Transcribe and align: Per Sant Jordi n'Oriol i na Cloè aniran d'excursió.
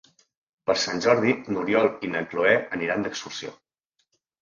Per 0.69 0.75
Sant 0.83 1.03
Jordi 1.07 1.35
n'Oriol 1.55 1.91
i 2.09 2.11
na 2.17 2.25
Cloè 2.35 2.59
aniran 2.81 3.09
d'excursió. 3.09 3.57